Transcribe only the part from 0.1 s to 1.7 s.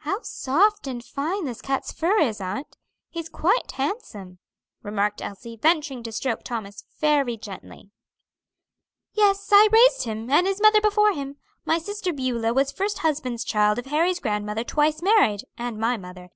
soft and fine this